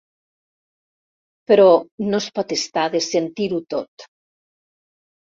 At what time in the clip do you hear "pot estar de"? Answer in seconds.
2.39-3.01